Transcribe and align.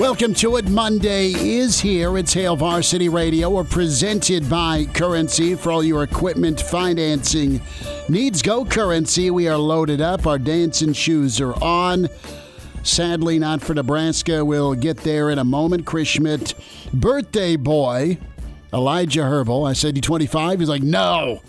Welcome 0.00 0.32
to 0.36 0.56
it. 0.56 0.66
Monday 0.66 1.32
is 1.32 1.78
here. 1.78 2.16
It's 2.16 2.32
Hail 2.32 2.56
Varsity 2.56 3.10
Radio. 3.10 3.50
We're 3.50 3.64
presented 3.64 4.48
by 4.48 4.86
Currency 4.94 5.54
for 5.54 5.70
all 5.70 5.84
your 5.84 6.04
equipment 6.04 6.58
financing 6.58 7.60
needs. 8.08 8.40
Go 8.40 8.64
Currency. 8.64 9.30
We 9.30 9.46
are 9.46 9.58
loaded 9.58 10.00
up. 10.00 10.26
Our 10.26 10.38
dancing 10.38 10.94
shoes 10.94 11.38
are 11.38 11.52
on. 11.62 12.08
Sadly, 12.82 13.38
not 13.38 13.60
for 13.60 13.74
Nebraska. 13.74 14.42
We'll 14.42 14.74
get 14.74 14.96
there 14.96 15.28
in 15.28 15.38
a 15.38 15.44
moment. 15.44 15.84
Chris 15.84 16.08
Schmidt, 16.08 16.54
birthday 16.94 17.56
boy, 17.56 18.16
Elijah 18.72 19.24
Herbal. 19.24 19.66
I 19.66 19.74
said, 19.74 19.96
You 19.96 20.00
25? 20.02 20.60
He's 20.60 20.68
like, 20.70 20.82
No, 20.82 21.42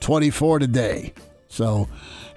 24 0.00 0.58
today. 0.58 1.14
So 1.46 1.88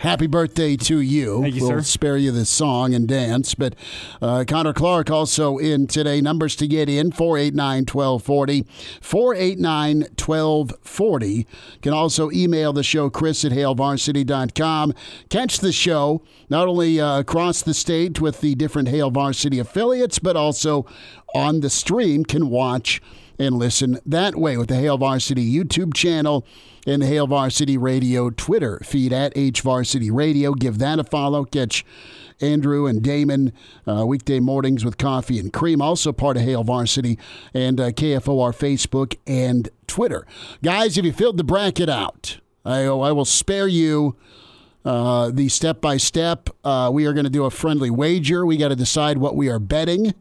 happy 0.06 0.28
birthday 0.28 0.78
to 0.78 1.00
you. 1.00 1.42
Thank 1.42 1.56
you, 1.56 1.62
we'll 1.62 1.80
sir. 1.80 1.82
spare 1.82 2.18
you 2.18 2.32
the 2.32 2.46
song 2.46 2.94
and 2.94 3.08
dance. 3.08 3.56
But 3.56 3.76
uh, 4.22 4.46
Connor 4.48 4.72
Clark 4.72 5.10
also 5.10 5.58
in 5.58 5.88
today. 5.88 6.22
Numbers 6.22 6.56
to 6.58 6.68
get 6.68 6.88
in 6.88 7.12
489 7.12 7.86
1240. 7.92 8.66
489 9.02 10.02
1240. 10.02 11.48
Can 11.82 11.94
also 11.94 12.30
email 12.32 12.72
the 12.72 12.84
show, 12.84 13.10
chris 13.10 13.44
at 13.44 13.52
hailvarsity.com. 13.52 14.94
Catch 15.30 15.60
the 15.60 15.72
show 15.72 16.22
not 16.50 16.68
only 16.68 17.02
uh, 17.02 17.20
across 17.20 17.64
the 17.64 17.74
state 17.74 18.22
with 18.22 18.42
the 18.42 18.54
different 18.54 18.90
Hail 18.90 19.10
Varsity 19.10 19.58
affiliates, 19.58 20.20
but 20.20 20.38
also 20.38 20.86
on 21.34 21.62
the 21.62 21.70
stream. 21.70 22.24
Can 22.24 22.50
watch 22.50 23.02
and 23.38 23.58
listen 23.58 24.00
that 24.06 24.36
way 24.36 24.58
with 24.58 24.70
the 24.70 24.76
Hail 24.76 24.98
Varsity 24.98 25.50
YouTube 25.52 25.94
channel 25.94 26.46
and 26.86 27.02
the 27.02 27.08
Hail 27.08 27.28
Varsity 27.28 27.78
Radio 27.78 28.30
Twitter 28.30 28.80
feed 28.84 29.12
at 29.12 29.34
H 29.36 29.62
Varsity 29.62 30.12
Radio. 30.12 30.54
Give 30.54 30.78
that 30.80 31.00
a 31.00 31.04
follow. 31.04 31.46
Catch 31.46 31.86
Andrew 32.42 32.86
and 32.86 33.02
Damon 33.02 33.54
uh, 33.88 34.06
weekday 34.06 34.40
mornings 34.40 34.84
with 34.84 34.98
coffee 34.98 35.40
and 35.40 35.52
cream. 35.54 35.82
Also 35.82 36.12
part 36.12 36.38
of 36.38 36.44
Hail 36.44 36.64
Varsity 36.64 37.18
and 37.54 37.80
uh, 37.80 37.92
KFOR 37.92 38.54
Facebook 38.56 39.18
and 39.26 39.70
Twitter. 39.88 40.26
Guys, 40.64 40.98
if 40.98 41.06
you 41.06 41.14
filled 41.14 41.38
the 41.38 41.44
bracket 41.44 41.90
out, 41.90 42.40
I, 42.64 42.84
I 42.84 43.12
will 43.12 43.26
spare 43.26 43.68
you. 43.68 44.16
Uh, 44.84 45.32
the 45.32 45.50
step 45.50 45.82
by 45.82 45.98
step, 45.98 46.48
we 46.92 47.06
are 47.06 47.14
going 47.14 47.24
to 47.24 47.30
do 47.30 47.46
a 47.46 47.50
friendly 47.50 47.90
wager. 47.90 48.46
We 48.46 48.56
got 48.58 48.68
to 48.68 48.76
decide 48.76 49.18
what 49.18 49.36
we 49.36 49.50
are 49.50 49.58
betting 49.58 50.14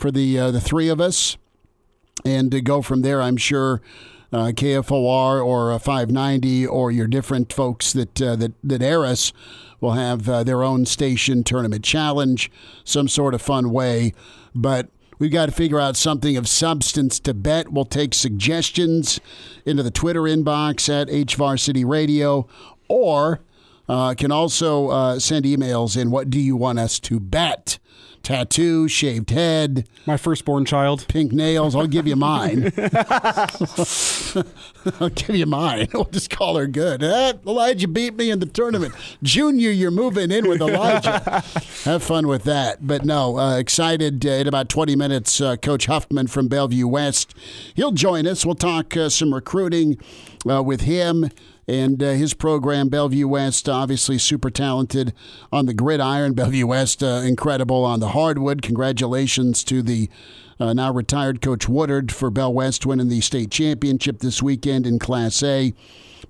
for 0.00 0.10
the 0.10 0.38
uh, 0.38 0.50
the 0.50 0.60
three 0.60 0.88
of 0.88 1.00
us, 1.00 1.36
and 2.24 2.50
to 2.50 2.60
go 2.60 2.82
from 2.82 3.02
there. 3.02 3.22
I'm 3.22 3.36
sure 3.36 3.80
uh, 4.32 4.52
KFOR 4.54 5.44
or 5.44 5.72
uh, 5.72 5.78
590 5.78 6.66
or 6.66 6.90
your 6.90 7.06
different 7.06 7.52
folks 7.52 7.92
that 7.92 8.22
uh, 8.22 8.36
that 8.36 8.52
that 8.62 8.82
air 8.82 9.04
us 9.04 9.32
will 9.80 9.92
have 9.92 10.28
uh, 10.28 10.44
their 10.44 10.62
own 10.62 10.86
station 10.86 11.42
tournament 11.42 11.84
challenge, 11.84 12.50
some 12.84 13.08
sort 13.08 13.34
of 13.34 13.42
fun 13.42 13.70
way, 13.70 14.12
but. 14.54 14.88
We've 15.18 15.30
got 15.30 15.44
to 15.44 15.52
figure 15.52 15.78
out 15.78 15.98
something 15.98 16.38
of 16.38 16.48
substance 16.48 17.20
to 17.20 17.34
bet. 17.34 17.70
We'll 17.70 17.84
take 17.84 18.14
suggestions 18.14 19.20
into 19.66 19.82
the 19.82 19.90
Twitter 19.90 20.22
inbox 20.22 20.88
at 20.88 21.08
HVarsity 21.08 21.84
Radio 21.86 22.48
or 22.88 23.42
uh, 23.90 24.14
can 24.14 24.32
also 24.32 24.88
uh, 24.88 25.18
send 25.18 25.44
emails 25.44 26.00
in. 26.00 26.10
What 26.10 26.30
do 26.30 26.38
you 26.38 26.56
want 26.56 26.78
us 26.78 26.98
to 27.00 27.20
bet? 27.20 27.78
Tattoo, 28.22 28.86
shaved 28.86 29.30
head, 29.30 29.88
My 30.06 30.16
firstborn 30.16 30.64
child. 30.66 31.06
pink 31.08 31.32
nails. 31.32 31.74
I'll 31.74 31.86
give 31.86 32.06
you 32.06 32.16
mine. 32.16 32.70
I'll 35.00 35.08
give 35.10 35.36
you 35.36 35.46
mine. 35.46 35.88
We'll 35.92 36.04
just 36.04 36.30
call 36.30 36.56
her 36.56 36.66
good. 36.66 37.02
Eh, 37.02 37.32
Elijah 37.46 37.88
beat 37.88 38.14
me 38.14 38.30
in 38.30 38.38
the 38.38 38.46
tournament. 38.46 38.94
Junior, 39.22 39.70
you're 39.70 39.90
moving 39.90 40.30
in 40.30 40.48
with 40.48 40.60
Elijah. 40.60 41.18
Have 41.84 42.02
fun 42.02 42.26
with 42.28 42.44
that. 42.44 42.86
But 42.86 43.04
no, 43.04 43.38
uh, 43.38 43.58
excited 43.58 44.24
uh, 44.24 44.30
in 44.30 44.48
about 44.48 44.68
20 44.68 44.96
minutes. 44.96 45.40
Uh, 45.40 45.56
Coach 45.56 45.86
Huffman 45.86 46.26
from 46.26 46.48
Bellevue 46.48 46.86
West. 46.86 47.34
He'll 47.74 47.92
join 47.92 48.26
us. 48.26 48.46
We'll 48.46 48.54
talk 48.54 48.96
uh, 48.96 49.08
some 49.08 49.34
recruiting 49.34 49.98
uh, 50.48 50.62
with 50.62 50.82
him 50.82 51.30
and 51.70 52.02
uh, 52.02 52.10
his 52.10 52.34
program, 52.34 52.88
Bellevue 52.88 53.28
West, 53.28 53.68
obviously 53.68 54.18
super 54.18 54.50
talented 54.50 55.14
on 55.52 55.66
the 55.66 55.74
gridiron. 55.74 56.32
Bellevue 56.34 56.66
West, 56.66 57.02
uh, 57.02 57.22
incredible 57.24 57.84
on 57.84 58.00
the 58.00 58.08
hardwood. 58.08 58.60
Congratulations 58.60 59.62
to 59.64 59.80
the 59.80 60.10
uh, 60.58 60.72
now 60.72 60.92
retired 60.92 61.40
Coach 61.40 61.68
Woodard 61.68 62.12
for 62.12 62.28
Bell 62.28 62.52
West 62.52 62.84
winning 62.84 63.08
the 63.08 63.20
state 63.20 63.50
championship 63.50 64.18
this 64.18 64.42
weekend 64.42 64.86
in 64.86 64.98
Class 64.98 65.42
A. 65.42 65.72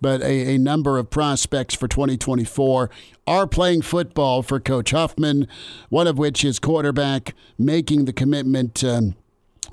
But 0.01 0.21
a, 0.23 0.55
a 0.55 0.59
number 0.59 0.99
of 0.99 1.11
prospects 1.11 1.75
for 1.75 1.89
2024 1.89 2.91
are 3.27 3.47
playing 3.47 3.83
football 3.83 4.43
for 4.43 4.61
Coach 4.61 4.93
Huffman, 4.93 5.49
one 5.89 6.07
of 6.07 6.19
which 6.19 6.45
is 6.45 6.59
quarterback 6.59 7.35
making 7.59 8.05
the 8.05 8.13
commitment. 8.13 8.85
Um, 8.85 9.17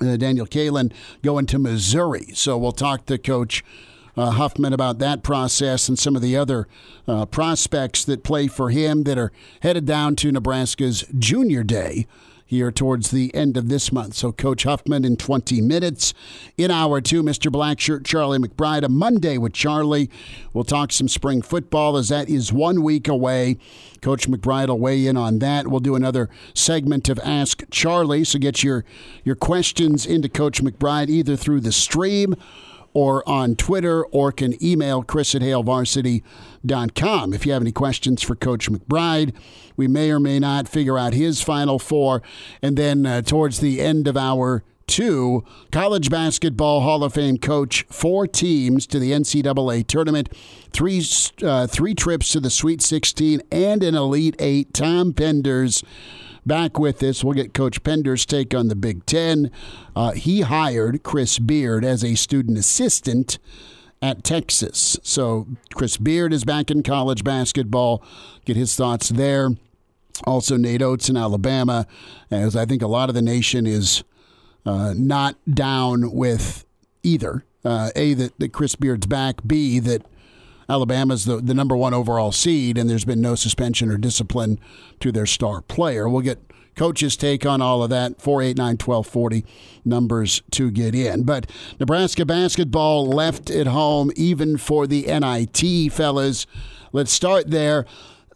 uh, 0.00 0.16
Daniel 0.16 0.46
Kaelin 0.46 0.92
going 1.22 1.46
to 1.46 1.58
Missouri. 1.58 2.28
So 2.32 2.56
we'll 2.56 2.70
talk 2.70 3.06
to 3.06 3.18
Coach 3.18 3.64
uh, 4.18 4.30
Huffman 4.32 4.72
about 4.72 4.98
that 4.98 5.22
process 5.22 5.88
and 5.88 5.98
some 5.98 6.16
of 6.16 6.22
the 6.22 6.36
other 6.36 6.66
uh, 7.06 7.24
prospects 7.26 8.04
that 8.04 8.24
play 8.24 8.48
for 8.48 8.70
him 8.70 9.04
that 9.04 9.16
are 9.16 9.30
headed 9.60 9.86
down 9.86 10.16
to 10.16 10.32
Nebraska's 10.32 11.04
Junior 11.18 11.62
Day 11.62 12.06
here 12.44 12.72
towards 12.72 13.10
the 13.10 13.32
end 13.34 13.58
of 13.58 13.68
this 13.68 13.92
month. 13.92 14.14
So, 14.14 14.32
Coach 14.32 14.62
Huffman 14.62 15.04
in 15.04 15.16
20 15.16 15.60
minutes. 15.60 16.14
In 16.56 16.70
hour 16.70 17.02
two, 17.02 17.22
Mr. 17.22 17.52
Blackshirt, 17.52 18.06
Charlie 18.06 18.38
McBride. 18.38 18.84
A 18.84 18.88
Monday 18.88 19.36
with 19.36 19.52
Charlie. 19.52 20.10
We'll 20.54 20.64
talk 20.64 20.90
some 20.90 21.08
spring 21.08 21.42
football 21.42 21.98
as 21.98 22.08
that 22.08 22.30
is 22.30 22.50
one 22.50 22.82
week 22.82 23.06
away. 23.06 23.58
Coach 24.00 24.28
McBride 24.28 24.68
will 24.68 24.78
weigh 24.78 25.06
in 25.06 25.18
on 25.18 25.40
that. 25.40 25.68
We'll 25.68 25.80
do 25.80 25.94
another 25.94 26.30
segment 26.54 27.10
of 27.10 27.20
Ask 27.22 27.64
Charlie. 27.70 28.24
So, 28.24 28.38
get 28.38 28.62
your, 28.62 28.82
your 29.24 29.36
questions 29.36 30.06
into 30.06 30.30
Coach 30.30 30.62
McBride 30.62 31.10
either 31.10 31.36
through 31.36 31.60
the 31.60 31.72
stream 31.72 32.34
or 32.92 33.28
on 33.28 33.56
Twitter 33.56 34.04
or 34.06 34.32
can 34.32 34.62
email 34.64 35.02
chris 35.02 35.34
at 35.34 35.42
hailvarsity.com. 35.42 37.34
If 37.34 37.46
you 37.46 37.52
have 37.52 37.62
any 37.62 37.72
questions 37.72 38.22
for 38.22 38.34
Coach 38.34 38.70
McBride, 38.70 39.34
we 39.76 39.86
may 39.86 40.10
or 40.10 40.20
may 40.20 40.38
not 40.38 40.68
figure 40.68 40.98
out 40.98 41.14
his 41.14 41.40
final 41.42 41.78
four. 41.78 42.22
And 42.62 42.76
then 42.76 43.06
uh, 43.06 43.22
towards 43.22 43.60
the 43.60 43.80
end 43.80 44.08
of 44.08 44.16
our 44.16 44.64
two, 44.88 45.44
college 45.70 46.10
basketball 46.10 46.80
Hall 46.80 47.04
of 47.04 47.14
Fame 47.14 47.38
coach, 47.38 47.84
four 47.88 48.26
teams 48.26 48.86
to 48.88 48.98
the 48.98 49.12
NCAA 49.12 49.86
tournament, 49.86 50.32
three, 50.72 51.02
uh, 51.42 51.66
three 51.66 51.94
trips 51.94 52.32
to 52.32 52.40
the 52.40 52.50
Sweet 52.50 52.82
16 52.82 53.42
and 53.52 53.84
an 53.84 53.94
Elite 53.94 54.36
Eight. 54.38 54.74
Tom 54.74 55.12
Penders 55.12 55.84
back 56.48 56.78
with 56.78 57.02
us. 57.02 57.22
We'll 57.22 57.34
get 57.34 57.54
Coach 57.54 57.84
Pender's 57.84 58.26
take 58.26 58.54
on 58.54 58.68
the 58.68 58.74
Big 58.74 59.06
Ten. 59.06 59.52
Uh, 59.94 60.12
he 60.12 60.40
hired 60.40 61.04
Chris 61.04 61.38
Beard 61.38 61.84
as 61.84 62.02
a 62.02 62.16
student 62.16 62.58
assistant 62.58 63.38
at 64.02 64.24
Texas. 64.24 64.98
So 65.02 65.46
Chris 65.74 65.96
Beard 65.96 66.32
is 66.32 66.44
back 66.44 66.70
in 66.70 66.82
college 66.82 67.22
basketball. 67.22 68.02
Get 68.44 68.56
his 68.56 68.74
thoughts 68.74 69.10
there. 69.10 69.50
Also, 70.24 70.56
Nate 70.56 70.82
Oats 70.82 71.08
in 71.08 71.16
Alabama, 71.16 71.86
as 72.30 72.56
I 72.56 72.64
think 72.64 72.82
a 72.82 72.88
lot 72.88 73.08
of 73.08 73.14
the 73.14 73.22
nation 73.22 73.66
is 73.66 74.02
uh, 74.66 74.92
not 74.96 75.36
down 75.48 76.10
with 76.12 76.64
either. 77.04 77.44
Uh, 77.64 77.90
a, 77.94 78.14
that, 78.14 78.38
that 78.38 78.52
Chris 78.52 78.74
Beard's 78.74 79.06
back. 79.06 79.36
B, 79.46 79.78
that 79.78 80.02
Alabama's 80.68 81.24
the, 81.24 81.36
the 81.40 81.54
number 81.54 81.76
one 81.76 81.94
overall 81.94 82.32
seed, 82.32 82.76
and 82.76 82.88
there's 82.88 83.04
been 83.04 83.20
no 83.20 83.34
suspension 83.34 83.90
or 83.90 83.96
discipline 83.96 84.58
to 85.00 85.10
their 85.10 85.26
star 85.26 85.62
player. 85.62 86.08
We'll 86.08 86.22
get 86.22 86.38
coach's 86.76 87.16
take 87.16 87.44
on 87.44 87.60
all 87.60 87.82
of 87.82 87.90
that. 87.90 88.20
489 88.20 88.76
1240 88.76 89.44
numbers 89.84 90.42
to 90.52 90.70
get 90.70 90.94
in. 90.94 91.24
But 91.24 91.50
Nebraska 91.80 92.24
basketball 92.24 93.06
left 93.06 93.50
at 93.50 93.66
home 93.66 94.12
even 94.14 94.56
for 94.56 94.86
the 94.86 95.02
NIT, 95.02 95.92
fellas. 95.92 96.46
Let's 96.92 97.12
start 97.12 97.50
there. 97.50 97.84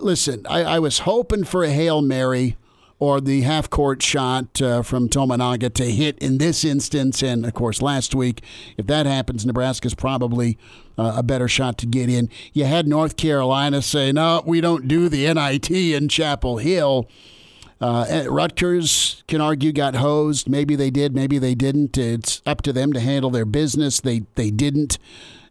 Listen, 0.00 0.44
I, 0.49 0.64
I 0.64 0.79
was 0.81 1.00
hoping 1.00 1.44
for 1.44 1.62
a 1.62 1.70
Hail 1.70 2.02
Mary 2.02 2.56
or 3.03 3.21
the 3.21 3.41
half 3.41 3.69
court 3.69 4.01
shot 4.01 4.63
uh, 4.63 4.81
from 4.81 5.09
Tominaga 5.09 5.75
to 5.75 5.91
hit 5.91 6.17
in 6.21 6.39
this 6.39 6.65
instance. 6.65 7.21
And 7.21 7.45
of 7.45 7.53
course, 7.53 7.83
last 7.83 8.15
week, 8.15 8.45
if 8.77 8.87
that 8.87 9.07
happens, 9.07 9.45
Nebraska's 9.45 9.93
probably 9.93 10.57
uh, 10.97 11.15
a 11.17 11.23
better 11.25 11.49
shot 11.49 11.79
to 11.79 11.87
get 11.87 12.09
in. 12.09 12.31
You 12.53 12.65
had 12.65 12.87
North 12.87 13.17
Carolina 13.17 13.83
say, 13.83 14.13
no, 14.13 14.45
we 14.47 14.61
don't 14.61 14.87
do 14.87 15.09
the 15.09 15.35
NIT 15.35 15.69
in 15.69 16.09
Chapel 16.09 16.59
Hill. 16.59 17.09
Uh, 17.81 18.27
Rutgers 18.29 19.25
can 19.27 19.41
argue 19.41 19.73
got 19.73 19.97
hosed. 19.97 20.49
Maybe 20.49 20.77
they 20.77 20.91
did, 20.91 21.13
maybe 21.13 21.41
they 21.41 21.57
didn't. 21.57 21.99
It's 21.99 22.41
up 22.47 22.63
to 22.63 22.73
them 22.73 22.93
to 22.93 23.01
handle 23.01 23.31
their 23.31 23.45
business. 23.45 23.99
They 23.99 24.27
they 24.37 24.53
didn't, 24.53 24.99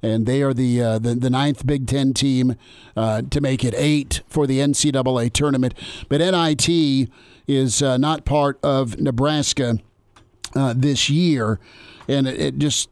and 0.02 0.26
they 0.26 0.42
are 0.42 0.54
the 0.54 0.82
uh, 0.82 1.00
the, 1.00 1.16
the 1.16 1.30
ninth 1.30 1.66
Big 1.66 1.86
Ten 1.86 2.14
team 2.14 2.56
uh, 2.96 3.24
to 3.24 3.42
make 3.42 3.66
it 3.66 3.74
eight 3.76 4.22
for 4.30 4.48
the 4.48 4.60
NCAA 4.60 5.34
tournament. 5.34 5.74
But 6.08 6.22
NIT 6.22 7.10
is 7.48 7.82
uh, 7.82 7.98
not 7.98 8.26
part 8.26 8.60
of 8.64 9.00
Nebraska 9.00 9.80
uh, 10.56 10.74
this 10.76 11.10
year, 11.10 11.60
and 12.08 12.28
it, 12.28 12.40
it 12.40 12.58
just 12.58 12.90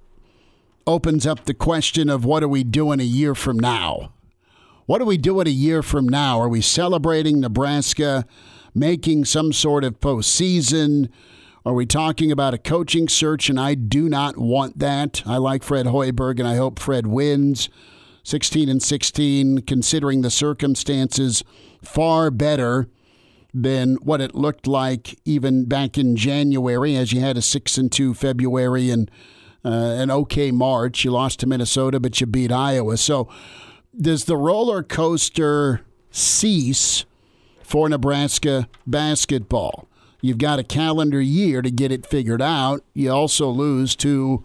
opens 0.87 1.27
up 1.27 1.45
the 1.45 1.53
question 1.53 2.09
of 2.09 2.25
what 2.25 2.43
are 2.43 2.47
we 2.47 2.63
doing 2.63 2.99
a 2.99 3.03
year 3.03 3.35
from 3.35 3.59
now? 3.59 4.11
What 4.85 5.01
are 5.01 5.05
we 5.05 5.17
doing 5.17 5.45
a 5.45 5.51
year 5.51 5.83
from 5.83 6.09
now? 6.09 6.39
Are 6.39 6.49
we 6.49 6.61
celebrating 6.61 7.39
Nebraska 7.39 8.25
making 8.73 9.25
some 9.25 9.53
sort 9.53 9.83
of 9.83 9.99
postseason? 9.99 11.09
Are 11.63 11.73
we 11.73 11.85
talking 11.85 12.31
about 12.31 12.55
a 12.55 12.57
coaching 12.57 13.07
search? 13.07 13.49
And 13.49 13.59
I 13.59 13.75
do 13.75 14.09
not 14.09 14.37
want 14.37 14.79
that. 14.79 15.21
I 15.27 15.37
like 15.37 15.61
Fred 15.61 15.85
Hoiberg, 15.85 16.39
and 16.39 16.47
I 16.47 16.55
hope 16.55 16.79
Fred 16.79 17.05
wins. 17.05 17.69
16 18.23 18.67
and 18.67 18.81
16, 18.81 19.61
considering 19.61 20.21
the 20.21 20.31
circumstances, 20.31 21.43
far 21.83 22.31
better 22.31 22.87
than 23.53 23.95
what 23.95 24.21
it 24.21 24.35
looked 24.35 24.67
like 24.67 25.17
even 25.25 25.65
back 25.65 25.97
in 25.97 26.15
January, 26.15 26.95
as 26.95 27.11
you 27.11 27.21
had 27.21 27.37
a 27.37 27.41
6 27.41 27.77
and 27.77 27.91
2 27.91 28.13
February 28.13 28.89
and 28.89 29.09
uh, 29.65 29.69
an 29.69 30.11
okay 30.11 30.51
March. 30.51 31.03
You 31.03 31.11
lost 31.11 31.39
to 31.39 31.47
Minnesota, 31.47 31.99
but 31.99 32.19
you 32.21 32.27
beat 32.27 32.51
Iowa. 32.51 32.97
So, 32.97 33.29
does 33.99 34.25
the 34.25 34.37
roller 34.37 34.83
coaster 34.83 35.81
cease 36.11 37.05
for 37.63 37.89
Nebraska 37.89 38.69
basketball? 38.85 39.87
You've 40.21 40.37
got 40.37 40.59
a 40.59 40.63
calendar 40.63 41.21
year 41.21 41.61
to 41.61 41.71
get 41.71 41.91
it 41.91 42.05
figured 42.05 42.41
out. 42.41 42.83
You 42.93 43.11
also 43.11 43.49
lose 43.49 43.95
two 43.95 44.43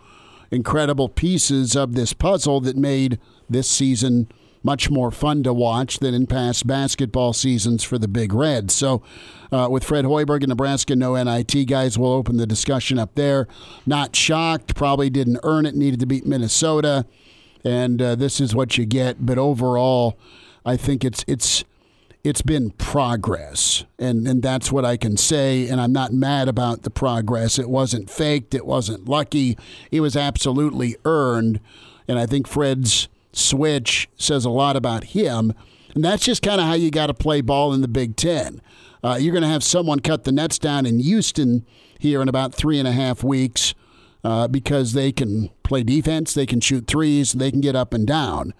incredible 0.51 1.09
pieces 1.09 1.77
of 1.77 1.95
this 1.95 2.13
puzzle 2.13 2.61
that 2.61 2.77
made 2.77 3.19
this 3.51 3.69
season 3.69 4.29
much 4.65 4.91
more 4.91 5.13
fun 5.13 5.43
to 5.45 5.53
watch 5.53 5.99
than 6.01 6.15
in 6.15 6.27
past 6.27 6.67
basketball 6.67 7.33
seasons 7.33 7.85
for 7.85 7.99
the 7.99 8.09
Big 8.09 8.33
Red. 8.33 8.71
So, 8.71 9.03
uh, 9.53 9.69
with 9.71 9.85
Fred 9.85 10.07
Hoiberg 10.07 10.43
in 10.43 10.49
Nebraska, 10.49 10.97
no 10.97 11.23
NIT 11.23 11.69
guys, 11.69 11.97
will 11.97 12.13
open 12.13 12.39
the 12.39 12.47
discussion 12.47 12.99
up 12.99 13.15
there. 13.15 13.47
Not 13.87 14.17
shocked, 14.17 14.75
probably 14.75 15.11
didn't 15.11 15.39
earn 15.45 15.67
it, 15.67 15.77
needed 15.77 16.01
to 16.01 16.07
beat 16.07 16.27
Minnesota, 16.27 17.07
and 17.63 18.03
uh, 18.03 18.15
this 18.17 18.41
is 18.41 18.55
what 18.55 18.77
you 18.77 18.87
get. 18.87 19.25
But 19.25 19.39
overall, 19.39 20.19
I 20.65 20.77
think 20.77 21.05
it's 21.05 21.25
it's 21.29 21.63
it's 22.25 22.41
been 22.41 22.71
progress, 22.71 23.85
and 23.99 24.27
and 24.27 24.43
that's 24.43 24.73
what 24.73 24.87
I 24.87 24.97
can 24.97 25.19
say. 25.19 25.69
And 25.69 25.79
I'm 25.79 25.93
not 25.93 26.13
mad 26.13 26.49
about 26.49 26.83
the 26.83 26.91
progress. 26.91 27.59
It 27.59 27.69
wasn't 27.69 28.09
faked. 28.09 28.55
It 28.55 28.65
wasn't 28.65 29.07
lucky. 29.07 29.59
It 29.93 30.01
was 30.01 30.17
absolutely 30.17 30.97
earned. 31.05 31.61
And 32.09 32.19
I 32.19 32.27
think 32.27 32.47
Fred's 32.47 33.09
switch 33.37 34.09
says 34.17 34.45
a 34.45 34.51
lot 34.51 34.77
about 34.77 35.05
him. 35.05 35.53
And 35.95 36.05
that's 36.05 36.25
just 36.25 36.43
kind 36.43 36.61
of 36.61 36.67
how 36.67 36.75
you 36.75 36.91
got 36.91 37.07
to 37.07 37.15
play 37.15 37.41
ball 37.41 37.73
in 37.73 37.81
the 37.81 37.89
Big 37.89 38.17
Ten. 38.17 38.61
Uh, 39.03 39.17
you're 39.21 39.33
going 39.33 39.43
to 39.43 39.49
have 39.49 39.63
someone 39.63 40.01
cut 40.01 40.25
the 40.25 40.33
nets 40.33 40.59
down 40.59 40.87
in 40.87 40.99
Houston 40.99 41.67
here 41.99 42.23
in 42.23 42.29
about 42.29 42.55
three 42.55 42.79
and 42.79 42.89
a 42.89 42.93
half 42.93 43.23
weeks 43.23 43.75
uh, 44.25 44.49
because 44.49 44.95
they 44.95 45.13
can 45.13 45.51
play 45.63 45.83
defense, 45.83 46.33
they 46.33 46.47
can 46.47 46.61
shoot 46.61 46.87
threes, 46.87 47.33
they 47.33 47.51
can 47.51 47.61
get 47.61 47.77
up 47.77 47.93
and 47.93 48.07
down. 48.07 48.55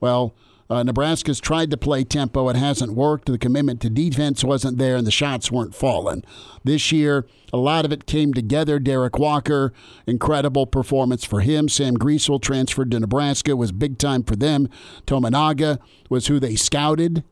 Well, 0.00 0.34
uh, 0.70 0.84
Nebraska's 0.84 1.40
tried 1.40 1.70
to 1.72 1.76
play 1.76 2.04
tempo. 2.04 2.48
It 2.48 2.54
hasn't 2.54 2.92
worked. 2.92 3.26
The 3.26 3.38
commitment 3.38 3.80
to 3.80 3.90
defense 3.90 4.44
wasn't 4.44 4.78
there, 4.78 4.96
and 4.96 5.04
the 5.04 5.10
shots 5.10 5.50
weren't 5.50 5.74
falling. 5.74 6.22
This 6.62 6.92
year, 6.92 7.26
a 7.52 7.56
lot 7.56 7.84
of 7.84 7.90
it 7.90 8.06
came 8.06 8.32
together. 8.32 8.78
Derek 8.78 9.18
Walker, 9.18 9.72
incredible 10.06 10.66
performance 10.66 11.24
for 11.24 11.40
him. 11.40 11.68
Sam 11.68 11.96
Griesel 11.96 12.40
transferred 12.40 12.92
to 12.92 13.00
Nebraska, 13.00 13.56
was 13.56 13.72
big 13.72 13.98
time 13.98 14.22
for 14.22 14.36
them. 14.36 14.68
Tominaga 15.06 15.80
was 16.08 16.28
who 16.28 16.38
they 16.38 16.54
scouted, 16.54 17.24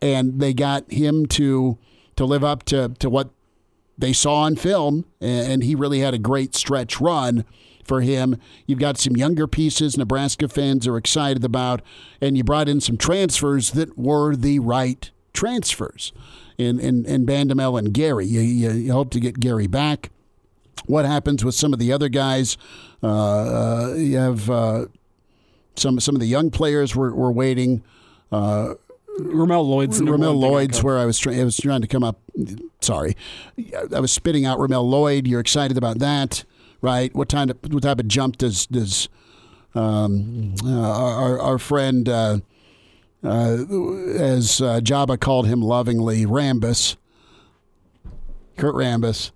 and 0.00 0.40
they 0.40 0.54
got 0.54 0.90
him 0.90 1.26
to 1.26 1.78
to 2.16 2.24
live 2.24 2.42
up 2.42 2.62
to, 2.62 2.94
to 2.98 3.10
what 3.10 3.28
they 3.98 4.14
saw 4.14 4.36
on 4.42 4.56
film, 4.56 5.04
and 5.20 5.62
he 5.62 5.74
really 5.74 6.00
had 6.00 6.14
a 6.14 6.18
great 6.18 6.54
stretch 6.54 6.98
run 6.98 7.44
for 7.86 8.00
him. 8.00 8.38
You've 8.66 8.78
got 8.78 8.98
some 8.98 9.16
younger 9.16 9.46
pieces 9.46 9.96
Nebraska 9.96 10.48
fans 10.48 10.86
are 10.86 10.96
excited 10.96 11.44
about, 11.44 11.82
and 12.20 12.36
you 12.36 12.44
brought 12.44 12.68
in 12.68 12.80
some 12.80 12.96
transfers 12.96 13.72
that 13.72 13.96
were 13.96 14.36
the 14.36 14.58
right 14.58 15.10
transfers 15.32 16.12
in, 16.58 16.80
in, 16.80 17.04
in 17.04 17.26
Bandoumel 17.26 17.78
and 17.78 17.92
Gary. 17.92 18.26
You, 18.26 18.40
you, 18.40 18.70
you 18.70 18.92
hope 18.92 19.10
to 19.10 19.20
get 19.20 19.38
Gary 19.38 19.66
back. 19.66 20.10
What 20.86 21.04
happens 21.04 21.44
with 21.44 21.54
some 21.54 21.72
of 21.72 21.78
the 21.78 21.92
other 21.92 22.08
guys? 22.08 22.56
Uh, 23.02 23.06
uh, 23.06 23.94
you 23.94 24.16
have 24.16 24.48
uh, 24.50 24.86
some 25.74 26.00
some 26.00 26.14
of 26.14 26.20
the 26.20 26.26
young 26.26 26.50
players 26.50 26.94
were, 26.94 27.14
were 27.14 27.32
waiting. 27.32 27.82
Uh, 28.30 28.74
Ramel 29.18 29.66
Lloyd's 29.66 30.00
Ramel 30.00 30.34
Lloyd's 30.34 30.82
where 30.82 30.98
I 30.98 31.06
was 31.06 31.18
trying 31.18 31.40
I 31.40 31.44
was 31.44 31.56
trying 31.56 31.80
to 31.80 31.88
come 31.88 32.04
up 32.04 32.20
sorry. 32.80 33.16
I 33.94 34.00
was 34.00 34.12
spitting 34.12 34.44
out 34.44 34.58
Ramel 34.58 34.88
Lloyd. 34.88 35.26
You're 35.26 35.40
excited 35.40 35.76
about 35.76 35.98
that 35.98 36.44
right? 36.80 37.14
What 37.14 37.28
kind 37.28 37.50
of 37.50 37.58
what 37.68 37.82
type 37.82 38.00
of 38.00 38.08
jump 38.08 38.38
does 38.38 38.66
does 38.66 39.08
um, 39.74 40.54
uh, 40.64 40.70
our 40.70 41.38
our 41.38 41.58
friend 41.58 42.08
uh, 42.08 42.38
uh, 43.24 43.56
as 44.16 44.60
uh, 44.60 44.80
Jabba 44.80 45.18
called 45.18 45.46
him 45.46 45.60
lovingly 45.60 46.24
Rambis, 46.26 46.96
Kurt 48.56 48.74
Rambis. 48.74 49.32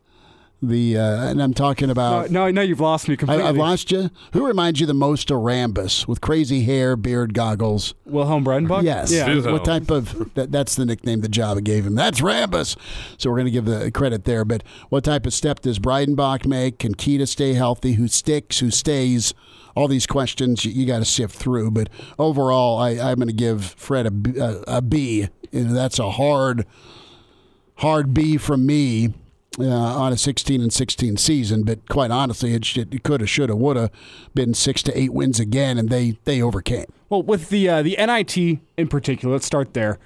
The 0.63 0.99
uh, 0.99 1.29
and 1.29 1.43
I'm 1.43 1.55
talking 1.55 1.89
about. 1.89 2.31
No, 2.31 2.51
no, 2.51 2.61
you've 2.61 2.81
lost 2.81 3.09
me 3.09 3.17
completely. 3.17 3.45
I, 3.45 3.47
have 3.47 3.57
lost 3.57 3.91
you. 3.91 4.11
Who 4.35 4.47
reminds 4.47 4.79
you 4.79 4.87
the 4.87 4.93
most 4.93 5.31
of 5.31 5.39
Rambis 5.39 6.07
with 6.07 6.21
crazy 6.21 6.65
hair, 6.65 6.97
beard, 6.97 7.33
goggles? 7.33 7.95
Wilhelm 8.05 8.45
Breidenbach. 8.45 8.83
Yes. 8.83 9.11
Yeah. 9.11 9.51
What 9.51 9.65
type 9.65 9.91
of? 9.91 10.35
That, 10.35 10.53
that's 10.53 10.75
the 10.75 10.85
nickname 10.85 11.23
that 11.23 11.31
Java 11.31 11.63
gave 11.63 11.87
him. 11.87 11.95
That's 11.95 12.21
Rambis. 12.21 12.77
So 13.17 13.31
we're 13.31 13.37
going 13.37 13.47
to 13.47 13.51
give 13.51 13.65
the 13.65 13.91
credit 13.91 14.27
there. 14.27 14.45
But 14.45 14.63
what 14.91 15.03
type 15.03 15.25
of 15.25 15.33
step 15.33 15.61
does 15.61 15.79
Breidenbach 15.79 16.45
make? 16.45 16.79
Can 16.79 16.95
Keita 16.95 17.27
stay 17.27 17.55
healthy? 17.55 17.95
Who 17.95 18.07
sticks? 18.07 18.59
Who 18.59 18.71
stays? 18.71 19.33
All 19.75 19.89
these 19.89 20.07
questions 20.07 20.67
you, 20.67 20.73
you 20.73 20.85
got 20.85 20.99
to 20.99 21.07
sift 21.07 21.37
through. 21.37 21.71
But 21.71 21.89
overall, 22.19 22.79
I, 22.79 22.91
am 22.91 23.17
going 23.17 23.29
to 23.29 23.33
give 23.33 23.65
Fred 23.65 24.07
a, 24.07 24.43
a, 24.43 24.77
a 24.77 24.83
B. 24.83 25.29
You 25.53 25.65
know, 25.65 25.73
that's 25.73 25.99
a 25.99 26.11
hard, 26.11 26.67
hard 27.77 28.13
B 28.13 28.37
from 28.37 28.67
me 28.67 29.15
uh, 29.63 29.69
on 29.69 30.13
a 30.13 30.17
16 30.17 30.61
and 30.61 30.73
16 30.73 31.17
season. 31.17 31.63
But 31.63 31.89
quite 31.89 32.11
honestly, 32.11 32.55
it, 32.55 32.77
it 32.77 33.03
could 33.03 33.21
have, 33.21 33.31
should 33.31 33.49
have, 33.49 33.59
would 33.59 33.77
have 33.77 33.91
been 34.35 34.55
six 34.55 34.83
to 34.85 34.99
eight 34.99 35.13
wins 35.13 35.41
again, 35.41 35.79
and 35.79 35.89
they 35.89 36.19
they 36.25 36.43
overcame. 36.43 36.87
Well, 37.09 37.23
with 37.23 37.49
the 37.49 37.69
uh, 37.69 37.83
the 37.83 37.97
NIT 37.99 38.37
in 38.77 38.89
particular, 38.89 39.35
let's 39.35 39.47
start 39.47 39.75
there. 39.75 39.99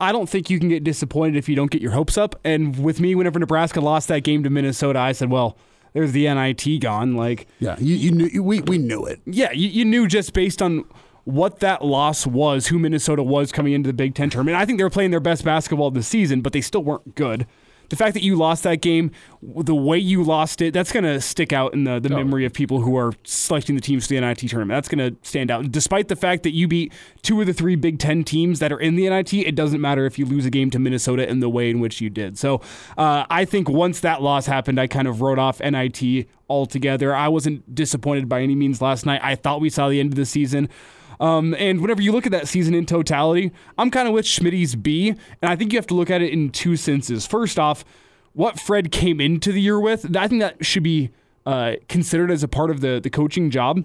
I 0.00 0.12
don't 0.12 0.28
think 0.28 0.48
you 0.48 0.58
can 0.58 0.70
get 0.70 0.82
disappointed 0.82 1.36
if 1.36 1.48
you 1.48 1.54
don't 1.54 1.70
get 1.70 1.82
your 1.82 1.92
hopes 1.92 2.16
up. 2.16 2.40
And 2.42 2.82
with 2.82 3.00
me, 3.00 3.14
whenever 3.14 3.38
Nebraska 3.38 3.80
lost 3.82 4.08
that 4.08 4.20
game 4.20 4.42
to 4.44 4.50
Minnesota, 4.50 4.98
I 4.98 5.12
said, 5.12 5.30
well. 5.30 5.56
There's 5.92 6.12
the 6.12 6.32
NIT 6.32 6.80
gone. 6.82 7.16
Like, 7.16 7.48
yeah, 7.58 7.74
you, 7.80 7.96
you 7.96 8.10
knew 8.12 8.42
we, 8.44 8.60
we 8.60 8.78
knew 8.78 9.06
it. 9.06 9.20
Yeah, 9.26 9.50
you, 9.50 9.66
you 9.66 9.84
knew 9.84 10.06
just 10.06 10.32
based 10.32 10.62
on 10.62 10.84
what 11.24 11.60
that 11.60 11.84
loss 11.84 12.26
was, 12.26 12.68
who 12.68 12.78
Minnesota 12.78 13.22
was 13.22 13.52
coming 13.52 13.72
into 13.72 13.88
the 13.88 13.92
Big 13.92 14.14
Ten 14.14 14.30
tournament. 14.30 14.56
I 14.56 14.64
think 14.64 14.78
they 14.78 14.84
were 14.84 14.90
playing 14.90 15.10
their 15.10 15.20
best 15.20 15.44
basketball 15.44 15.90
this 15.90 16.06
season, 16.06 16.40
but 16.40 16.52
they 16.52 16.60
still 16.60 16.82
weren't 16.82 17.14
good 17.14 17.46
the 17.90 17.96
fact 17.96 18.14
that 18.14 18.22
you 18.22 18.36
lost 18.36 18.62
that 18.62 18.76
game, 18.76 19.10
the 19.42 19.74
way 19.74 19.98
you 19.98 20.24
lost 20.24 20.62
it, 20.62 20.72
that's 20.72 20.92
going 20.92 21.04
to 21.04 21.20
stick 21.20 21.52
out 21.52 21.74
in 21.74 21.84
the, 21.84 22.00
the 22.00 22.12
oh. 22.12 22.16
memory 22.16 22.44
of 22.44 22.52
people 22.52 22.80
who 22.80 22.96
are 22.96 23.12
selecting 23.24 23.74
the 23.74 23.80
teams 23.80 24.06
for 24.06 24.14
the 24.14 24.20
NIT 24.20 24.38
tournament. 24.38 24.76
That's 24.76 24.88
going 24.88 25.14
to 25.14 25.28
stand 25.28 25.50
out. 25.50 25.70
Despite 25.70 26.08
the 26.08 26.16
fact 26.16 26.44
that 26.44 26.54
you 26.54 26.68
beat 26.68 26.92
two 27.22 27.40
of 27.40 27.46
the 27.46 27.52
three 27.52 27.76
Big 27.76 27.98
Ten 27.98 28.24
teams 28.24 28.60
that 28.60 28.72
are 28.72 28.80
in 28.80 28.94
the 28.94 29.08
NIT, 29.08 29.34
it 29.34 29.54
doesn't 29.54 29.80
matter 29.80 30.06
if 30.06 30.18
you 30.18 30.24
lose 30.24 30.46
a 30.46 30.50
game 30.50 30.70
to 30.70 30.78
Minnesota 30.78 31.28
in 31.28 31.40
the 31.40 31.50
way 31.50 31.68
in 31.68 31.80
which 31.80 32.00
you 32.00 32.08
did. 32.08 32.38
So 32.38 32.60
uh, 32.96 33.26
I 33.28 33.44
think 33.44 33.68
once 33.68 34.00
that 34.00 34.22
loss 34.22 34.46
happened, 34.46 34.80
I 34.80 34.86
kind 34.86 35.08
of 35.08 35.20
wrote 35.20 35.38
off 35.38 35.60
NIT 35.60 36.26
altogether. 36.48 37.14
I 37.14 37.28
wasn't 37.28 37.74
disappointed 37.74 38.28
by 38.28 38.42
any 38.42 38.54
means 38.54 38.80
last 38.80 39.04
night. 39.04 39.20
I 39.22 39.34
thought 39.34 39.60
we 39.60 39.70
saw 39.70 39.88
the 39.88 40.00
end 40.00 40.12
of 40.12 40.16
the 40.16 40.26
season. 40.26 40.68
Um, 41.20 41.54
and 41.58 41.80
whenever 41.80 42.00
you 42.00 42.12
look 42.12 42.26
at 42.26 42.32
that 42.32 42.48
season 42.48 42.74
in 42.74 42.86
totality, 42.86 43.52
I'm 43.78 43.90
kind 43.90 44.08
of 44.08 44.14
with 44.14 44.26
Schmidt's 44.26 44.74
B, 44.74 45.10
and 45.10 45.18
I 45.42 45.54
think 45.54 45.72
you 45.72 45.78
have 45.78 45.86
to 45.88 45.94
look 45.94 46.10
at 46.10 46.22
it 46.22 46.32
in 46.32 46.50
two 46.50 46.76
senses. 46.76 47.26
First 47.26 47.58
off, 47.58 47.84
what 48.32 48.58
Fred 48.58 48.90
came 48.90 49.20
into 49.20 49.52
the 49.52 49.60
year 49.60 49.78
with, 49.78 50.16
I 50.16 50.26
think 50.28 50.40
that 50.40 50.64
should 50.64 50.82
be 50.82 51.10
uh, 51.44 51.74
considered 51.88 52.30
as 52.30 52.42
a 52.42 52.48
part 52.48 52.70
of 52.70 52.80
the 52.80 53.00
the 53.00 53.10
coaching 53.10 53.50
job. 53.50 53.84